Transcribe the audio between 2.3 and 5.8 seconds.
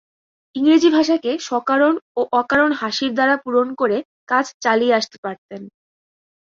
অকারণ হাসির দ্বারা পূরণ করে কাজ চালিয়ে আসতে পারতেন।